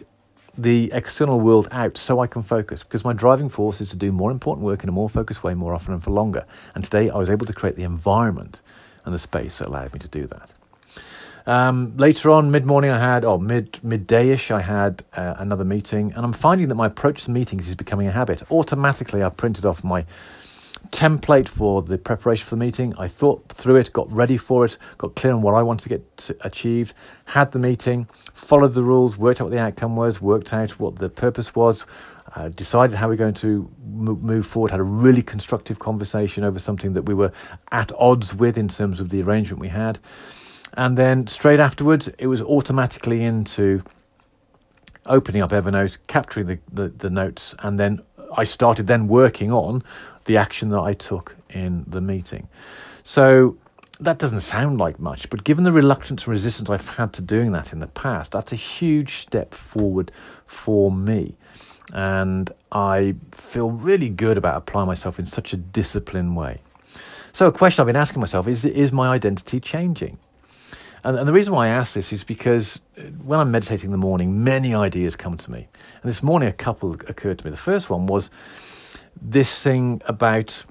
the 0.57 0.89
external 0.91 1.39
world 1.39 1.67
out 1.71 1.97
so 1.97 2.19
I 2.19 2.25
can 2.25 2.41
focus 2.41 2.83
because 2.83 3.05
my 3.05 3.13
driving 3.13 3.47
force 3.47 3.79
is 3.79 3.89
to 3.91 3.95
do 3.95 4.11
more 4.11 4.31
important 4.31 4.65
work 4.65 4.81
in 4.81 4.89
a 4.89 4.91
more 4.91 5.07
focused 5.07 5.43
way 5.43 5.53
more 5.53 5.75
often 5.75 5.93
and 5.93 6.03
for 6.03 6.09
longer. 6.09 6.45
And 6.73 6.83
today 6.83 7.09
I 7.11 7.17
was 7.17 7.29
able 7.29 7.45
to 7.45 7.53
create 7.53 7.75
the 7.75 7.83
environment 7.83 8.61
and 9.05 9.13
the 9.13 9.19
space 9.19 9.59
that 9.59 9.67
allowed 9.67 9.93
me 9.93 9.99
to 9.99 10.07
do 10.07 10.25
that. 10.27 10.53
Um, 11.47 11.95
later 11.95 12.29
on, 12.29 12.51
mid 12.51 12.65
morning, 12.65 12.91
I 12.91 12.99
had, 12.99 13.23
or 13.23 13.39
mid 13.39 13.71
middayish, 13.81 14.51
I 14.51 14.59
had 14.59 15.05
uh, 15.13 15.35
another 15.37 15.63
meeting, 15.63 16.11
and 16.13 16.25
I'm 16.25 16.33
finding 16.33 16.67
that 16.67 16.75
my 16.75 16.87
approach 16.87 17.23
to 17.23 17.31
meetings 17.31 17.69
is 17.69 17.75
becoming 17.75 18.05
a 18.05 18.11
habit. 18.11 18.43
Automatically, 18.51 19.23
I 19.23 19.29
printed 19.29 19.65
off 19.65 19.81
my 19.81 20.05
template 20.91 21.47
for 21.47 21.81
the 21.81 21.97
preparation 21.97 22.43
for 22.43 22.55
the 22.55 22.59
meeting. 22.59 22.93
I 22.97 23.07
thought 23.07 23.47
through 23.47 23.77
it, 23.77 23.93
got 23.93 24.11
ready 24.11 24.35
for 24.35 24.65
it, 24.65 24.77
got 24.97 25.15
clear 25.15 25.31
on 25.31 25.41
what 25.41 25.53
I 25.53 25.63
wanted 25.63 25.83
to 25.83 25.89
get 25.89 26.17
to 26.17 26.35
achieved, 26.41 26.93
had 27.23 27.53
the 27.53 27.59
meeting, 27.59 28.09
followed 28.33 28.73
the 28.73 28.83
rules, 28.83 29.17
worked 29.17 29.39
out 29.39 29.45
what 29.45 29.51
the 29.51 29.59
outcome 29.59 29.95
was, 29.95 30.19
worked 30.19 30.51
out 30.51 30.71
what 30.81 30.97
the 30.97 31.09
purpose 31.09 31.55
was, 31.55 31.85
uh, 32.35 32.49
decided 32.49 32.93
how 32.93 33.07
we're 33.07 33.15
going 33.15 33.33
to 33.35 33.69
move 33.85 34.45
forward, 34.45 34.71
had 34.71 34.81
a 34.81 34.83
really 34.83 35.23
constructive 35.23 35.79
conversation 35.79 36.43
over 36.43 36.59
something 36.59 36.91
that 36.91 37.03
we 37.03 37.13
were 37.13 37.31
at 37.71 37.93
odds 37.97 38.35
with 38.35 38.57
in 38.57 38.67
terms 38.67 38.99
of 38.99 39.07
the 39.07 39.21
arrangement 39.21 39.61
we 39.61 39.69
had. 39.69 39.97
And 40.77 40.95
then 40.95 41.25
straight 41.25 41.59
afterwards, 41.59 42.07
it 42.19 42.27
was 42.27 42.39
automatically 42.41 43.23
into 43.23 43.81
opening 45.07 45.41
up 45.41 45.49
Evernote, 45.49 45.97
capturing 46.07 46.45
the, 46.45 46.59
the, 46.71 46.89
the 46.89 47.09
notes, 47.09 47.55
and 47.59 47.79
then 47.79 48.01
I 48.37 48.43
started 48.43 48.85
then 48.85 49.07
working 49.07 49.51
on 49.51 49.83
the 50.25 50.37
action 50.37 50.69
that 50.69 50.81
I 50.81 50.93
took 50.93 51.35
in 51.49 51.83
the 51.87 51.99
meeting. 51.99 52.47
So 53.03 53.57
that 53.99 54.19
doesn't 54.19 54.41
sound 54.41 54.77
like 54.77 54.99
much, 54.99 55.31
but 55.31 55.43
given 55.43 55.63
the 55.63 55.71
reluctance 55.71 56.25
and 56.25 56.31
resistance 56.31 56.69
I've 56.69 56.87
had 56.87 57.11
to 57.13 57.23
doing 57.23 57.53
that 57.53 57.73
in 57.73 57.79
the 57.79 57.87
past, 57.87 58.33
that's 58.33 58.53
a 58.53 58.57
huge 58.57 59.17
step 59.17 59.55
forward 59.55 60.11
for 60.45 60.91
me. 60.91 61.37
And 61.93 62.51
I 62.71 63.15
feel 63.31 63.71
really 63.71 64.09
good 64.09 64.37
about 64.37 64.57
applying 64.57 64.87
myself 64.87 65.17
in 65.17 65.25
such 65.25 65.53
a 65.53 65.57
disciplined 65.57 66.35
way. 66.35 66.59
So, 67.31 67.47
a 67.47 67.51
question 67.51 67.81
I've 67.81 67.87
been 67.87 67.95
asking 67.95 68.19
myself 68.19 68.47
is 68.47 68.65
Is 68.65 68.91
my 68.91 69.07
identity 69.07 69.59
changing? 69.59 70.19
And, 71.07 71.17
and, 71.17 71.25
the 71.25 71.31
reason 71.31 71.53
why 71.53 71.67
I 71.67 71.69
ask 71.69 71.93
this 71.93 72.11
is 72.11 72.25
because 72.25 72.81
when 73.23 73.39
I'm 73.39 73.49
meditating 73.49 73.85
in 73.85 73.91
the 73.91 73.97
morning, 73.97 74.43
many 74.43 74.75
ideas 74.75 75.15
come 75.15 75.37
to 75.37 75.49
me. 75.49 75.69
And 76.01 76.03
this 76.03 76.21
morning, 76.21 76.49
a 76.49 76.53
couple 76.53 76.91
occurred 76.91 77.39
to 77.39 77.45
me. 77.45 77.51
The 77.51 77.55
first 77.55 77.89
one 77.89 78.07
was 78.07 78.29
this 79.21 79.63
thing 79.63 80.01
about 80.05 80.65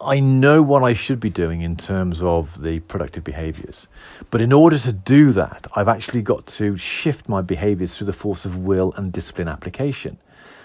I 0.00 0.18
know 0.18 0.62
what 0.62 0.82
I 0.82 0.94
should 0.94 1.20
be 1.20 1.30
doing 1.30 1.62
in 1.62 1.76
terms 1.76 2.20
of 2.22 2.60
the 2.60 2.80
productive 2.80 3.22
behaviors. 3.22 3.86
But 4.30 4.40
in 4.40 4.52
order 4.52 4.78
to 4.78 4.92
do 4.92 5.30
that, 5.30 5.68
I've 5.76 5.88
actually 5.88 6.22
got 6.22 6.48
to 6.48 6.76
shift 6.76 7.28
my 7.28 7.40
behaviors 7.40 7.96
through 7.96 8.06
the 8.06 8.12
force 8.12 8.44
of 8.44 8.56
will 8.56 8.92
and 8.96 9.12
discipline 9.12 9.46
application. 9.46 10.18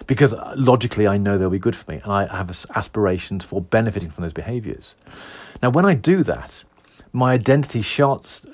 Because 0.08 0.34
uh, 0.34 0.56
logically, 0.58 1.06
I 1.06 1.18
know 1.18 1.38
they'll 1.38 1.52
be 1.52 1.60
good 1.60 1.76
for 1.76 1.92
me, 1.92 2.02
and 2.04 2.12
I 2.12 2.26
have 2.36 2.66
aspirations 2.74 3.46
for 3.46 3.62
benefiting 3.62 4.10
from 4.10 4.24
those 4.24 4.34
behaviors. 4.34 4.96
Now, 5.62 5.70
when 5.70 5.86
I 5.86 5.94
do 5.94 6.24
that, 6.24 6.64
my 7.16 7.32
identity 7.34 7.82
starts, 7.82 8.46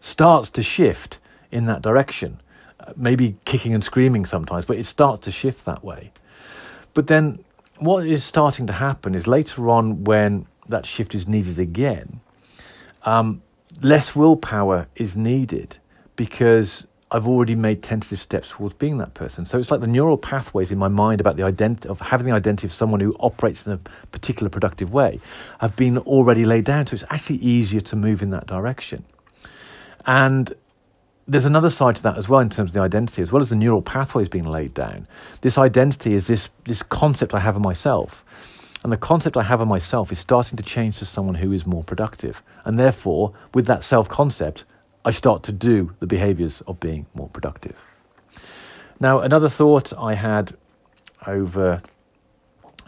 starts 0.00 0.50
to 0.50 0.62
shift 0.62 1.18
in 1.50 1.66
that 1.66 1.82
direction. 1.82 2.40
Uh, 2.78 2.92
maybe 2.96 3.36
kicking 3.44 3.72
and 3.72 3.82
screaming 3.82 4.26
sometimes, 4.26 4.66
but 4.66 4.76
it 4.76 4.84
starts 4.84 5.24
to 5.24 5.32
shift 5.32 5.64
that 5.64 5.82
way. 5.82 6.12
But 6.92 7.06
then 7.06 7.42
what 7.78 8.06
is 8.06 8.22
starting 8.22 8.66
to 8.66 8.74
happen 8.74 9.14
is 9.14 9.26
later 9.26 9.70
on, 9.70 10.04
when 10.04 10.46
that 10.68 10.84
shift 10.86 11.14
is 11.14 11.26
needed 11.26 11.58
again, 11.58 12.20
um, 13.04 13.42
less 13.82 14.14
willpower 14.14 14.86
is 14.96 15.16
needed 15.16 15.78
because 16.14 16.86
I've 17.10 17.28
already 17.28 17.54
made 17.54 17.82
tentative 17.82 18.20
steps 18.20 18.50
towards 18.50 18.74
being 18.74 18.98
that 18.98 19.14
person. 19.14 19.46
So 19.46 19.58
it's 19.58 19.70
like 19.70 19.80
the 19.80 19.86
neural 19.86 20.18
pathways 20.18 20.72
in 20.72 20.78
my 20.78 20.88
mind 20.88 21.20
about 21.20 21.36
the 21.36 21.44
identity 21.44 21.88
of 21.88 22.00
having 22.00 22.26
the 22.26 22.32
identity 22.32 22.66
of 22.66 22.72
someone 22.72 23.00
who 23.00 23.14
operates 23.20 23.66
in 23.66 23.72
a 23.72 23.76
particular 24.10 24.50
productive 24.50 24.92
way 24.92 25.20
have 25.60 25.76
been 25.76 25.98
already 25.98 26.44
laid 26.44 26.64
down. 26.64 26.86
So 26.86 26.94
it's 26.94 27.04
actually 27.10 27.36
easier 27.36 27.80
to 27.82 27.96
move 27.96 28.22
in 28.22 28.30
that 28.30 28.46
direction. 28.46 29.04
And 30.06 30.52
there's 31.26 31.44
another 31.44 31.70
side 31.70 31.96
to 31.96 32.02
that 32.02 32.18
as 32.18 32.28
well 32.28 32.40
in 32.40 32.50
terms 32.50 32.70
of 32.70 32.74
the 32.74 32.80
identity, 32.80 33.22
as 33.22 33.32
well 33.32 33.40
as 33.40 33.50
the 33.50 33.56
neural 33.56 33.82
pathways 33.82 34.28
being 34.28 34.44
laid 34.44 34.74
down. 34.74 35.06
This 35.40 35.56
identity 35.56 36.14
is 36.14 36.26
this, 36.26 36.50
this 36.64 36.82
concept 36.82 37.32
I 37.32 37.40
have 37.40 37.56
of 37.56 37.62
myself. 37.62 38.24
And 38.82 38.92
the 38.92 38.98
concept 38.98 39.38
I 39.38 39.44
have 39.44 39.62
of 39.62 39.68
myself 39.68 40.12
is 40.12 40.18
starting 40.18 40.58
to 40.58 40.62
change 40.62 40.98
to 40.98 41.06
someone 41.06 41.36
who 41.36 41.52
is 41.52 41.64
more 41.64 41.82
productive. 41.82 42.42
And 42.66 42.78
therefore, 42.78 43.32
with 43.54 43.66
that 43.66 43.82
self 43.82 44.08
concept, 44.08 44.64
I 45.04 45.10
start 45.10 45.42
to 45.44 45.52
do 45.52 45.94
the 46.00 46.06
behaviors 46.06 46.62
of 46.62 46.80
being 46.80 47.06
more 47.14 47.28
productive. 47.28 47.76
Now, 49.00 49.20
another 49.20 49.50
thought 49.50 49.92
I 49.98 50.14
had 50.14 50.56
over 51.26 51.82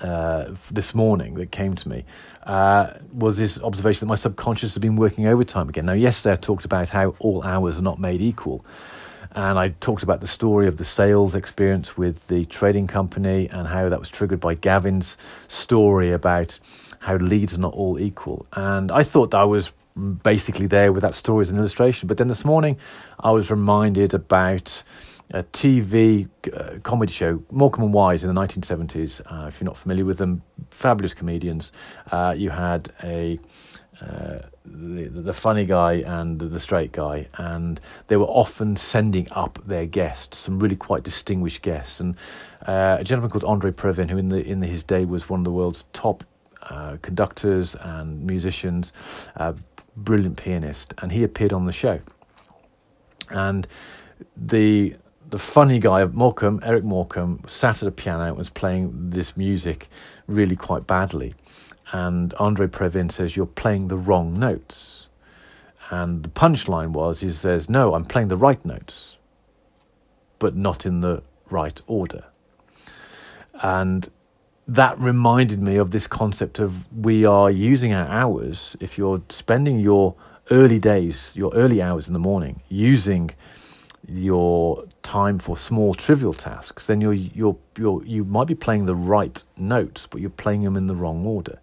uh, 0.01 0.55
this 0.71 0.95
morning 0.95 1.35
that 1.35 1.51
came 1.51 1.75
to 1.75 1.89
me 1.89 2.05
uh, 2.45 2.95
was 3.13 3.37
this 3.37 3.61
observation 3.61 4.07
that 4.07 4.09
my 4.09 4.15
subconscious 4.15 4.75
has 4.75 4.79
been 4.79 4.97
working 4.97 5.27
overtime 5.27 5.69
again. 5.69 5.87
Now, 5.87 5.93
yesterday 5.93 6.35
I 6.35 6.37
talked 6.37 6.65
about 6.65 6.89
how 6.89 7.15
all 7.19 7.43
hours 7.43 7.79
are 7.79 7.83
not 7.83 7.99
made 7.99 8.23
equal. 8.23 8.65
And 9.33 9.59
I 9.59 9.71
talked 9.81 10.03
about 10.03 10.23
the 10.23 10.27
story 10.27 10.67
of 10.67 10.79
the 10.79 10.85
sales 10.85 11.35
experience 11.35 11.99
with 11.99 12.29
the 12.29 12.47
trading 12.47 12.87
company 12.87 13.49
and 13.51 13.69
how 13.69 13.91
that 13.91 13.99
was 13.99 14.09
triggered 14.09 14.41
by 14.41 14.55
Gavin's 14.55 15.19
story 15.49 16.13
about 16.13 16.59
how 17.01 17.17
leads 17.17 17.55
are 17.55 17.61
not 17.61 17.75
all 17.75 17.99
equal. 17.99 18.47
And 18.55 18.91
I 18.91 19.03
thought 19.03 19.33
that 19.33 19.39
I 19.39 19.45
was 19.45 19.75
basically 20.23 20.67
there 20.67 20.93
with 20.93 21.03
that 21.03 21.15
story 21.15 21.43
as 21.43 21.51
an 21.51 21.57
illustration. 21.57 22.07
But 22.07 22.19
then 22.19 22.29
this 22.29 22.45
morning 22.45 22.79
I 23.21 23.31
was 23.31 23.51
reminded 23.51 24.15
about 24.15 24.83
a 25.31 25.43
TV 25.43 26.29
uh, 26.53 26.79
comedy 26.83 27.13
show, 27.13 27.43
Morecambe 27.51 27.85
and 27.85 27.93
Wise, 27.93 28.23
in 28.23 28.33
the 28.33 28.41
1970s. 28.41 29.21
Uh, 29.27 29.49
if 29.49 29.61
you're 29.61 29.67
not 29.67 29.77
familiar 29.77 30.05
with 30.05 30.19
them, 30.19 30.43
fabulous 30.71 31.15
comedians. 31.15 31.73
Uh, 32.13 32.35
you 32.37 32.51
had 32.51 32.93
a 33.03 33.41
uh, 34.01 34.41
the, 34.65 35.09
the 35.09 35.33
funny 35.33 35.65
guy 35.65 35.95
and 35.95 36.39
the, 36.39 36.61
straight 36.61 36.93
guy, 36.93 37.29
and 37.39 37.81
they 38.09 38.17
were 38.17 38.27
often 38.27 38.77
sending 38.77 39.27
up 39.31 39.59
their 39.65 39.87
guests, 39.87 40.37
some 40.39 40.59
really 40.59 40.77
quite 40.77 41.03
distinguished 41.03 41.63
guests, 41.63 41.99
and 41.99 42.15
uh, 42.67 42.99
a 43.01 43.05
gentleman 43.05 43.31
called 43.31 43.45
Andre 43.45 43.71
Previn, 43.71 44.11
who 44.11 44.19
in 44.19 44.29
the 44.29 44.45
in 44.45 44.61
his 44.61 44.85
day 44.85 45.07
was 45.07 45.31
one 45.31 45.41
of 45.41 45.45
the 45.45 45.53
world's 45.53 45.85
top 45.95 46.25
uh, 46.71 46.97
conductors 47.03 47.75
and 47.77 48.27
musicians, 48.27 48.93
a 49.37 49.55
brilliant 49.97 50.37
pianist, 50.37 50.95
and 50.99 51.13
he 51.13 51.23
appeared 51.23 51.53
on 51.53 51.67
the 51.67 51.73
show, 51.73 52.01
and 53.31 53.67
the 54.37 54.97
the 55.29 55.39
funny 55.39 55.79
guy 55.79 56.03
of 56.03 56.15
Morecambe, 56.15 56.61
Eric 56.63 56.85
Morecambe, 56.85 57.43
sat 57.47 57.83
at 57.83 57.89
a 57.89 57.93
piano 57.93 58.25
and 58.25 58.37
was 58.37 58.51
playing 58.51 59.11
this 59.11 59.37
music 59.37 59.89
really 60.27 60.57
quite 60.57 60.87
badly. 60.87 61.35
And 61.93 62.33
Andre 62.35 62.67
Previn 62.67 63.11
says, 63.11 63.37
You're 63.37 63.47
playing 63.47 63.89
the 63.89 63.97
wrong 63.97 64.39
notes. 64.39 65.09
And 65.91 66.23
the 66.23 66.29
punchline 66.29 66.91
was, 66.91 67.21
He 67.21 67.31
says, 67.31 67.69
No, 67.69 67.95
I'm 67.95 68.05
playing 68.05 68.29
the 68.29 68.37
right 68.37 68.65
notes, 68.65 69.17
but 70.39 70.57
not 70.57 70.87
in 70.87 71.01
the 71.01 71.23
right 71.51 71.81
order. 71.87 72.25
And 73.63 74.09
that 74.69 74.99
reminded 74.99 75.61
me 75.61 75.77
of 75.77 75.93
this 75.93 76.07
concept 76.07 76.59
of 76.59 76.93
we 76.93 77.25
are 77.25 77.51
using 77.51 77.93
our 77.93 78.09
hours. 78.09 78.77
If 78.81 78.99
you're 78.99 79.23
spending 79.29 79.79
your 79.79 80.17
early 80.51 80.79
days, 80.79 81.33
your 81.35 81.55
early 81.55 81.81
hours 81.81 82.09
in 82.09 82.13
the 82.13 82.19
morning, 82.19 82.63
using 82.69 83.31
your 84.09 84.85
time 85.03 85.39
for 85.39 85.57
small 85.57 85.95
trivial 85.95 86.33
tasks, 86.33 86.87
then 86.87 87.01
you're, 87.01 87.13
you're, 87.13 87.57
you're, 87.77 88.05
you 88.05 88.25
might 88.25 88.47
be 88.47 88.55
playing 88.55 88.87
the 88.87 88.95
right 88.95 89.43
notes, 89.57 90.07
but 90.07 90.21
you're 90.21 90.31
playing 90.31 90.63
them 90.63 90.77
in 90.77 90.87
the 90.87 90.95
wrong 90.95 91.25
order. 91.27 91.59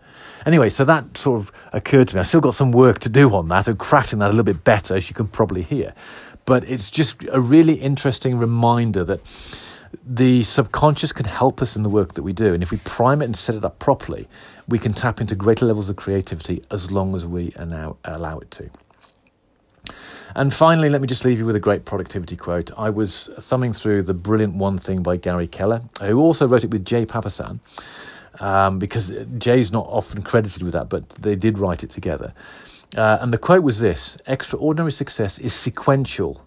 Anyway, 0.45 0.69
so 0.69 0.83
that 0.85 1.17
sort 1.17 1.41
of 1.41 1.51
occurred 1.71 2.09
to 2.09 2.15
me. 2.15 2.19
I 2.19 2.23
still 2.23 2.41
got 2.41 2.55
some 2.55 2.71
work 2.71 2.99
to 2.99 3.09
do 3.09 3.33
on 3.33 3.47
that 3.49 3.67
and 3.67 3.77
crafting 3.77 4.19
that 4.19 4.27
a 4.27 4.33
little 4.35 4.43
bit 4.43 4.63
better, 4.63 4.95
as 4.95 5.09
you 5.09 5.15
can 5.15 5.27
probably 5.27 5.61
hear. 5.61 5.93
But 6.45 6.69
it's 6.69 6.91
just 6.91 7.23
a 7.31 7.39
really 7.39 7.75
interesting 7.75 8.37
reminder 8.37 9.05
that 9.05 9.21
the 10.05 10.43
subconscious 10.43 11.11
can 11.11 11.25
help 11.25 11.61
us 11.61 11.75
in 11.75 11.83
the 11.83 11.89
work 11.89 12.13
that 12.13 12.23
we 12.23 12.33
do. 12.33 12.53
And 12.53 12.63
if 12.63 12.71
we 12.71 12.77
prime 12.77 13.21
it 13.21 13.25
and 13.25 13.35
set 13.35 13.55
it 13.55 13.65
up 13.65 13.79
properly, 13.79 14.27
we 14.67 14.79
can 14.79 14.93
tap 14.93 15.21
into 15.21 15.35
greater 15.35 15.65
levels 15.65 15.89
of 15.89 15.95
creativity 15.95 16.63
as 16.71 16.91
long 16.91 17.15
as 17.15 17.25
we 17.25 17.53
allow, 17.55 17.97
allow 18.03 18.39
it 18.39 18.51
to. 18.51 18.69
And 20.35 20.53
finally, 20.53 20.89
let 20.89 21.01
me 21.01 21.07
just 21.07 21.25
leave 21.25 21.37
you 21.37 21.45
with 21.45 21.55
a 21.55 21.59
great 21.59 21.85
productivity 21.85 22.35
quote. 22.35 22.71
I 22.77 22.89
was 22.89 23.29
thumbing 23.39 23.73
through 23.73 24.03
The 24.03 24.15
Brilliant 24.15 24.55
One 24.55 24.79
Thing 24.79 25.03
by 25.03 25.17
Gary 25.17 25.47
Keller, 25.47 25.83
who 26.01 26.19
also 26.19 26.47
wrote 26.47 26.63
it 26.63 26.71
with 26.71 26.85
Jay 26.85 27.05
Papasan, 27.05 27.59
um, 28.39 28.79
because 28.79 29.11
Jay's 29.37 29.71
not 29.71 29.85
often 29.87 30.23
credited 30.23 30.63
with 30.63 30.73
that, 30.73 30.89
but 30.89 31.09
they 31.09 31.35
did 31.35 31.59
write 31.59 31.83
it 31.83 31.91
together. 31.91 32.33
Uh, 32.95 33.19
and 33.21 33.33
the 33.33 33.37
quote 33.37 33.63
was 33.63 33.79
this 33.79 34.17
Extraordinary 34.25 34.91
success 34.91 35.39
is 35.39 35.53
sequential 35.53 36.45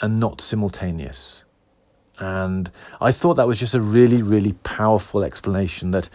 and 0.00 0.20
not 0.20 0.40
simultaneous. 0.40 1.43
And 2.18 2.70
I 3.00 3.12
thought 3.12 3.34
that 3.34 3.46
was 3.46 3.58
just 3.58 3.74
a 3.74 3.80
really, 3.80 4.22
really 4.22 4.52
powerful 4.62 5.24
explanation 5.24 5.90
that 5.90 6.08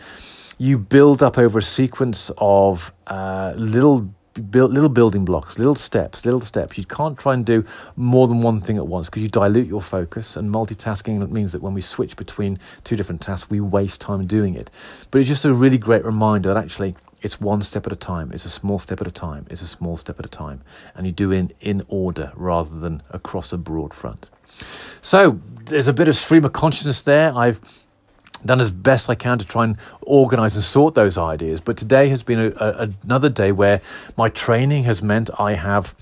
you 0.57 0.77
build 0.77 1.23
up 1.23 1.37
over 1.37 1.59
a 1.59 1.63
sequence 1.63 2.31
of 2.37 2.93
uh, 3.07 3.53
little 3.55 4.09
build, 4.39 4.73
little 4.73 4.89
building 4.89 5.25
blocks, 5.25 5.57
little 5.57 5.75
steps, 5.75 6.25
little 6.25 6.41
steps. 6.41 6.77
You 6.77 6.85
can't 6.85 7.17
try 7.17 7.33
and 7.33 7.45
do 7.45 7.65
more 7.95 8.27
than 8.27 8.41
one 8.41 8.61
thing 8.61 8.77
at 8.77 8.87
once 8.87 9.07
because 9.09 9.23
you 9.23 9.29
dilute 9.29 9.67
your 9.67 9.81
focus. 9.81 10.35
And 10.35 10.53
multitasking 10.53 11.29
means 11.31 11.51
that 11.51 11.61
when 11.61 11.73
we 11.73 11.81
switch 11.81 12.15
between 12.15 12.59
two 12.83 12.95
different 12.95 13.21
tasks, 13.21 13.49
we 13.49 13.59
waste 13.59 14.01
time 14.01 14.25
doing 14.25 14.55
it. 14.55 14.69
But 15.11 15.19
it's 15.19 15.27
just 15.27 15.45
a 15.45 15.53
really 15.53 15.77
great 15.77 16.05
reminder 16.05 16.53
that 16.53 16.63
actually 16.63 16.95
it's 17.21 17.41
one 17.41 17.61
step 17.63 17.85
at 17.85 17.91
a 17.91 17.97
time. 17.97 18.31
It's 18.33 18.45
a 18.45 18.49
small 18.49 18.79
step 18.79 19.01
at 19.01 19.07
a 19.07 19.11
time. 19.11 19.45
It's 19.49 19.61
a 19.61 19.67
small 19.67 19.97
step 19.97 20.19
at 20.19 20.25
a 20.25 20.29
time. 20.29 20.61
And 20.95 21.05
you 21.05 21.11
do 21.11 21.31
it 21.31 21.55
in 21.59 21.83
order 21.89 22.31
rather 22.35 22.79
than 22.79 23.03
across 23.09 23.51
a 23.51 23.57
broad 23.57 23.93
front. 23.93 24.29
So 25.01 25.39
there's 25.65 25.87
a 25.87 25.93
bit 25.93 26.07
of 26.07 26.15
stream 26.15 26.45
of 26.45 26.53
consciousness 26.53 27.01
there. 27.01 27.35
I've 27.35 27.59
done 28.45 28.61
as 28.61 28.71
best 28.71 29.09
I 29.09 29.15
can 29.15 29.37
to 29.39 29.45
try 29.45 29.65
and 29.65 29.77
organize 30.01 30.55
and 30.55 30.63
sort 30.63 30.95
those 30.95 31.17
ideas. 31.17 31.61
But 31.61 31.77
today 31.77 32.09
has 32.09 32.23
been 32.23 32.39
a, 32.39 32.49
a, 32.55 32.89
another 33.03 33.29
day 33.29 33.51
where 33.51 33.81
my 34.17 34.29
training 34.29 34.83
has 34.83 35.01
meant 35.01 35.29
I 35.39 35.53
have 35.53 35.93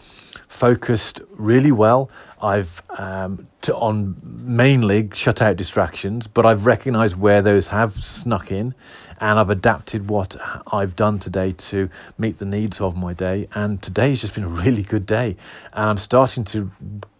focused 0.47 1.21
really 1.31 1.71
well. 1.71 2.09
I've 2.41 2.81
um, 2.97 3.47
to, 3.61 3.75
on 3.75 4.17
mainly 4.23 5.09
shut 5.13 5.41
out 5.41 5.57
distractions, 5.57 6.27
but 6.27 6.45
I've 6.45 6.65
recognized 6.65 7.15
where 7.15 7.41
those 7.41 7.69
have 7.69 8.03
snuck 8.03 8.51
in, 8.51 8.75
and 9.19 9.39
I've 9.39 9.49
adapted 9.49 10.09
what 10.09 10.35
I've 10.71 10.95
done 10.95 11.19
today 11.19 11.53
to 11.53 11.89
meet 12.17 12.37
the 12.37 12.45
needs 12.45 12.79
of 12.79 12.95
my 12.95 13.13
day. 13.13 13.47
And 13.53 13.81
today 13.81 14.09
has 14.09 14.21
just 14.21 14.35
been 14.35 14.43
a 14.43 14.49
really 14.49 14.83
good 14.83 15.05
day, 15.05 15.35
and 15.73 15.89
I'm 15.89 15.97
starting 15.97 16.43
to 16.45 16.71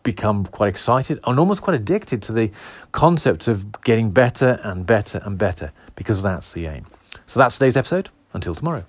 become 0.03 0.45
quite 0.45 0.69
excited 0.69 1.19
and 1.25 1.37
almost 1.37 1.61
quite 1.61 1.75
addicted 1.75 2.21
to 2.23 2.31
the 2.31 2.49
concept 2.93 3.47
of 3.47 3.81
getting 3.81 4.09
better 4.09 4.59
and 4.63 4.85
better 4.85 5.19
and 5.25 5.37
better 5.37 5.73
because 5.95 6.23
that's 6.23 6.53
the 6.53 6.67
aim. 6.67 6.85
So 7.25 7.39
that's 7.39 7.57
today's 7.57 7.75
episode. 7.75 8.09
Until 8.33 8.53
tomorrow. 8.53 8.85